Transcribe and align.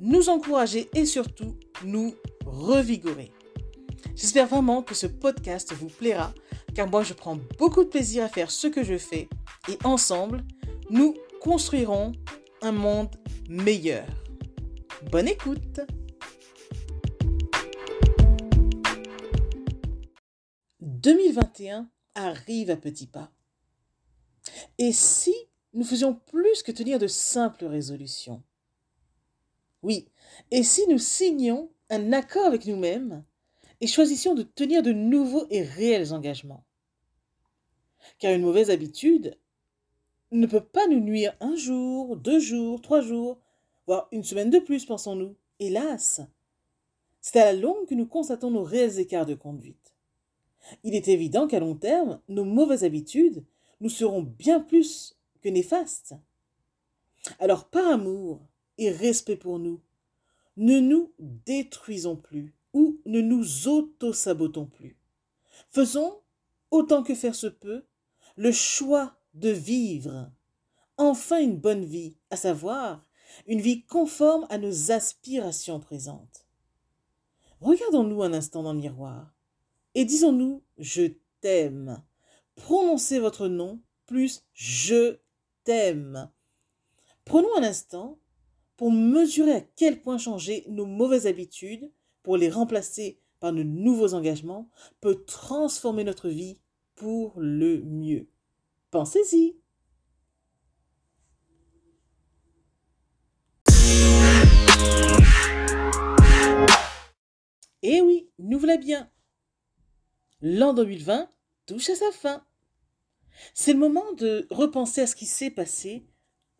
nous 0.00 0.28
encourager 0.28 0.88
et 0.94 1.06
surtout 1.06 1.56
nous 1.84 2.14
revigorer. 2.44 3.32
J'espère 4.14 4.46
vraiment 4.46 4.82
que 4.82 4.94
ce 4.94 5.06
podcast 5.06 5.72
vous 5.72 5.88
plaira 5.88 6.32
car 6.74 6.88
moi 6.88 7.02
je 7.02 7.14
prends 7.14 7.38
beaucoup 7.58 7.84
de 7.84 7.88
plaisir 7.88 8.24
à 8.24 8.28
faire 8.28 8.50
ce 8.50 8.66
que 8.66 8.84
je 8.84 8.98
fais 8.98 9.28
et 9.68 9.78
ensemble, 9.84 10.44
nous 10.90 11.14
construirons 11.40 12.12
un 12.62 12.72
monde 12.72 13.14
meilleur. 13.48 14.06
Bonne 15.10 15.28
écoute 15.28 15.80
2021 20.80 21.88
arrive 22.14 22.70
à 22.70 22.76
petits 22.76 23.06
pas. 23.06 23.30
Et 24.78 24.92
si 24.92 25.34
nous 25.72 25.84
faisions 25.84 26.14
plus 26.14 26.62
que 26.62 26.72
tenir 26.72 26.98
de 26.98 27.06
simples 27.06 27.66
résolutions? 27.66 28.42
Oui, 29.86 30.08
et 30.50 30.64
si 30.64 30.84
nous 30.88 30.98
signions 30.98 31.70
un 31.90 32.12
accord 32.12 32.44
avec 32.44 32.66
nous-mêmes 32.66 33.24
et 33.80 33.86
choisissions 33.86 34.34
de 34.34 34.42
tenir 34.42 34.82
de 34.82 34.90
nouveaux 34.90 35.46
et 35.48 35.62
réels 35.62 36.12
engagements? 36.12 36.64
Car 38.18 38.34
une 38.34 38.42
mauvaise 38.42 38.68
habitude 38.68 39.38
ne 40.32 40.48
peut 40.48 40.64
pas 40.64 40.88
nous 40.88 40.98
nuire 40.98 41.36
un 41.38 41.54
jour, 41.54 42.16
deux 42.16 42.40
jours, 42.40 42.82
trois 42.82 43.00
jours, 43.00 43.38
voire 43.86 44.08
une 44.10 44.24
semaine 44.24 44.50
de 44.50 44.58
plus, 44.58 44.84
pensons-nous. 44.84 45.36
Hélas, 45.60 46.20
c'est 47.20 47.38
à 47.38 47.44
la 47.44 47.52
longue 47.52 47.86
que 47.86 47.94
nous 47.94 48.06
constatons 48.06 48.50
nos 48.50 48.64
réels 48.64 48.98
écarts 48.98 49.24
de 49.24 49.34
conduite. 49.34 49.94
Il 50.82 50.96
est 50.96 51.06
évident 51.06 51.46
qu'à 51.46 51.60
long 51.60 51.76
terme, 51.76 52.20
nos 52.26 52.44
mauvaises 52.44 52.82
habitudes 52.82 53.44
nous 53.80 53.90
seront 53.90 54.22
bien 54.22 54.58
plus 54.58 55.16
que 55.42 55.48
néfastes. 55.48 56.16
Alors 57.38 57.68
par 57.68 57.86
amour 57.86 58.40
et 58.78 58.90
respect 58.90 59.36
pour 59.36 59.58
nous, 59.58 59.80
ne 60.56 60.78
nous 60.80 61.12
détruisons 61.18 62.16
plus 62.16 62.54
ou 62.72 63.00
ne 63.06 63.20
nous 63.20 63.68
auto-sabotons 63.68 64.66
plus. 64.66 64.96
Faisons, 65.70 66.20
autant 66.70 67.02
que 67.02 67.14
faire 67.14 67.34
se 67.34 67.46
peut, 67.46 67.84
le 68.36 68.52
choix 68.52 69.16
de 69.34 69.50
vivre 69.50 70.30
enfin 70.98 71.40
une 71.40 71.58
bonne 71.58 71.84
vie, 71.84 72.16
à 72.30 72.36
savoir 72.36 73.04
une 73.46 73.60
vie 73.60 73.84
conforme 73.84 74.46
à 74.50 74.58
nos 74.58 74.92
aspirations 74.92 75.80
présentes. 75.80 76.46
Regardons-nous 77.60 78.22
un 78.22 78.32
instant 78.32 78.62
dans 78.62 78.72
le 78.72 78.80
miroir 78.80 79.34
et 79.94 80.04
disons-nous 80.04 80.62
je 80.78 81.14
t'aime. 81.40 82.02
Prononcez 82.54 83.18
votre 83.18 83.48
nom 83.48 83.80
plus 84.06 84.44
je 84.52 85.18
t'aime. 85.64 86.30
Prenons 87.24 87.54
un 87.56 87.62
instant 87.62 88.18
pour 88.76 88.90
mesurer 88.90 89.52
à 89.52 89.60
quel 89.60 90.00
point 90.00 90.18
changer 90.18 90.64
nos 90.68 90.86
mauvaises 90.86 91.26
habitudes 91.26 91.90
pour 92.22 92.36
les 92.36 92.50
remplacer 92.50 93.20
par 93.40 93.52
de 93.52 93.62
nouveaux 93.62 94.14
engagements 94.14 94.70
peut 95.00 95.24
transformer 95.24 96.04
notre 96.04 96.28
vie 96.28 96.58
pour 96.94 97.34
le 97.38 97.82
mieux. 97.82 98.28
Pensez-y. 98.90 99.56
Eh 107.82 108.00
oui, 108.00 108.28
nous 108.38 108.58
voilà 108.58 108.78
bien. 108.78 109.08
L'an 110.40 110.74
2020 110.74 111.30
touche 111.66 111.88
à 111.90 111.94
sa 111.94 112.10
fin. 112.10 112.44
C'est 113.54 113.72
le 113.72 113.78
moment 113.78 114.12
de 114.14 114.46
repenser 114.50 115.02
à 115.02 115.06
ce 115.06 115.14
qui 115.14 115.26
s'est 115.26 115.50
passé 115.50 116.06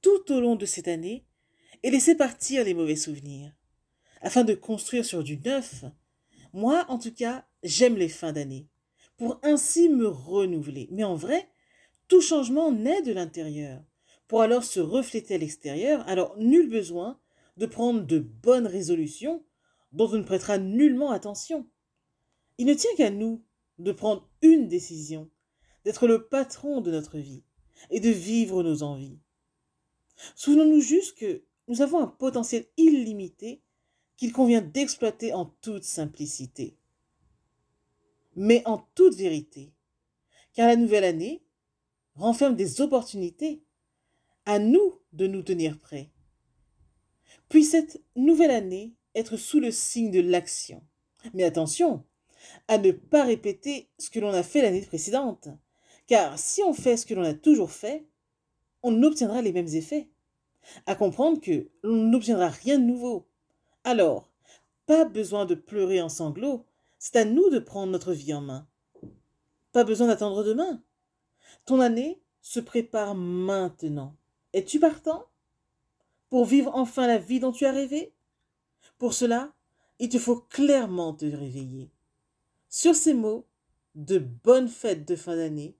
tout 0.03 0.33
au 0.33 0.41
long 0.41 0.57
de 0.57 0.67
cette 0.67 0.89
année 0.89 1.27
et 1.83 1.91
laisser 1.91 2.15
partir 2.15 2.65
les 2.65 2.75
mauvais 2.75 2.97
souvenirs, 2.97 3.53
afin 4.21 4.45
de 4.45 4.55
construire 4.55 5.05
sur 5.05 5.23
du 5.23 5.39
neuf. 5.39 5.85
Moi, 6.53 6.85
en 6.89 6.99
tout 6.99 7.13
cas, 7.13 7.47
j'aime 7.63 7.97
les 7.97 8.09
fins 8.09 8.33
d'année, 8.33 8.69
pour 9.17 9.39
ainsi 9.43 9.89
me 9.89 10.07
renouveler. 10.07 10.89
Mais 10.91 11.05
en 11.05 11.15
vrai, 11.15 11.49
tout 12.09 12.21
changement 12.21 12.73
naît 12.73 13.03
de 13.03 13.13
l'intérieur, 13.13 13.83
pour 14.29 14.43
alors 14.43 14.65
se 14.65 14.81
refléter 14.81 15.35
à 15.35 15.39
l'extérieur, 15.39 16.07
alors 16.09 16.37
nul 16.39 16.69
besoin 16.69 17.19
de 17.57 17.67
prendre 17.67 18.05
de 18.05 18.19
bonnes 18.19 18.67
résolutions 18.67 19.45
dont 19.93 20.09
on 20.09 20.19
ne 20.19 20.23
prêtera 20.23 20.59
nullement 20.59 21.11
attention. 21.11 21.67
Il 22.59 22.67
ne 22.67 22.75
tient 22.75 22.95
qu'à 22.97 23.11
nous 23.11 23.45
de 23.79 23.93
prendre 23.93 24.29
une 24.43 24.69
décision, 24.69 25.31
d'être 25.85 26.07
le 26.07 26.27
patron 26.27 26.81
de 26.81 26.91
notre 26.91 27.19
vie 27.19 27.45
et 27.91 28.01
de 28.01 28.11
vivre 28.11 28.63
nos 28.63 28.83
envies. 28.83 29.19
Souvenons-nous 30.35 30.81
juste 30.81 31.17
que 31.19 31.45
nous 31.69 31.83
avons 31.83 32.01
un 32.01 32.07
potentiel 32.07 32.67
illimité 32.77 33.63
qu'il 34.17 34.33
convient 34.33 34.63
d'exploiter 34.63 35.33
en 35.33 35.47
toute 35.61 35.85
simplicité. 35.85 36.77
Mais 38.35 38.63
en 38.67 38.79
toute 38.95 39.15
vérité, 39.15 39.73
car 40.55 40.69
la 40.69 40.77
nouvelle 40.77 41.05
année 41.05 41.43
renferme 42.17 42.57
des 42.57 42.81
opportunités. 42.81 43.63
À 44.49 44.61
nous 44.61 45.01
de 45.13 45.27
nous 45.27 45.43
tenir 45.43 45.77
prêts. 45.77 46.13
Puis 47.49 47.65
cette 47.65 48.01
nouvelle 48.15 48.53
année 48.53 48.95
être 49.17 49.37
sous 49.37 49.59
le 49.59 49.73
signe 49.73 50.13
de 50.13 50.21
l'action. 50.21 50.85
Mais 51.35 51.43
attention 51.43 52.05
à 52.69 52.79
ne 52.79 52.93
pas 52.93 53.25
répéter 53.25 53.91
ce 53.99 54.09
que 54.09 54.21
l'on 54.21 54.33
a 54.33 54.45
fait 54.45 54.63
l'année 54.63 54.83
précédente, 54.83 55.49
car 56.07 56.39
si 56.39 56.63
on 56.63 56.73
fait 56.73 56.97
ce 56.97 57.07
que 57.07 57.15
l'on 57.15 57.25
a 57.25 57.35
toujours 57.35 57.73
fait, 57.73 58.07
on 58.85 59.03
obtiendra 59.03 59.43
les 59.43 59.53
mêmes 59.53 59.67
effets. 59.67 60.09
À 60.87 60.95
comprendre 60.95 61.41
que 61.41 61.69
l'on 61.83 62.11
n'obtiendra 62.11 62.49
rien 62.49 62.79
de 62.79 62.85
nouveau. 62.85 63.27
Alors, 63.85 64.31
pas 64.87 65.05
besoin 65.05 65.47
de 65.47 65.55
pleurer 65.55 66.01
en 66.01 66.09
sanglots, 66.09 66.65
c'est 66.99 67.17
à 67.17 67.25
nous 67.25 67.51
de 67.51 67.59
prendre 67.59 67.93
notre 67.93 68.13
vie 68.13 68.35
en 68.35 68.41
main. 68.41 68.67
Pas 69.73 69.85
besoin 69.85 70.07
d'attendre 70.07 70.43
demain. 70.45 70.83
Ton 71.65 71.81
année 71.81 72.21
se 72.41 72.61
prépare 72.61 73.15
maintenant. 73.15 74.17
Es-tu 74.53 74.81
partant? 74.81 75.27
Pour 76.31 76.45
vivre 76.45 76.71
enfin 76.75 77.07
la 77.07 77.19
vie 77.19 77.41
dont 77.41 77.53
tu 77.53 77.67
as 77.67 77.73
rêvé? 77.73 78.15
Pour 78.99 79.13
cela, 79.13 79.53
il 79.99 80.09
te 80.09 80.19
faut 80.19 80.37
clairement 80.37 81.13
te 81.13 81.25
réveiller. 81.25 81.91
Sur 82.69 82.95
ces 82.95 83.15
mots, 83.15 83.47
de 83.95 84.19
bonnes 84.19 84.69
fêtes 84.69 85.07
de 85.07 85.17
fin 85.17 85.37
d'année. 85.37 85.77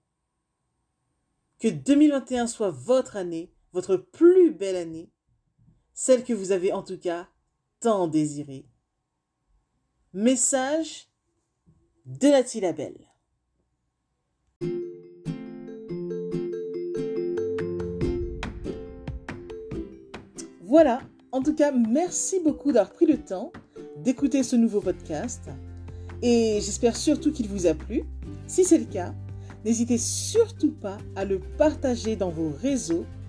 Que 1.59 1.67
2021 1.67 2.47
soit 2.47 2.71
votre 2.71 3.15
année, 3.15 3.51
votre 3.73 3.95
plus 3.95 4.36
belle 4.57 4.75
année, 4.75 5.09
celle 5.93 6.23
que 6.23 6.33
vous 6.33 6.51
avez 6.51 6.73
en 6.73 6.83
tout 6.83 6.97
cas 6.97 7.27
tant 7.79 8.07
désirée. 8.07 8.65
Message 10.13 11.07
de 12.05 12.27
Nathalie 12.27 12.61
Labelle. 12.61 13.07
Voilà, 20.61 21.01
en 21.31 21.41
tout 21.41 21.55
cas, 21.55 21.71
merci 21.71 22.39
beaucoup 22.39 22.71
d'avoir 22.71 22.93
pris 22.93 23.05
le 23.05 23.17
temps 23.17 23.51
d'écouter 23.97 24.43
ce 24.43 24.55
nouveau 24.55 24.81
podcast 24.81 25.49
et 26.21 26.59
j'espère 26.61 26.95
surtout 26.95 27.31
qu'il 27.31 27.47
vous 27.47 27.67
a 27.67 27.73
plu. 27.73 28.03
Si 28.47 28.63
c'est 28.63 28.77
le 28.77 28.85
cas, 28.85 29.13
n'hésitez 29.63 29.97
surtout 29.97 30.71
pas 30.71 30.97
à 31.15 31.25
le 31.25 31.39
partager 31.57 32.15
dans 32.15 32.29
vos 32.29 32.49
réseaux, 32.49 33.05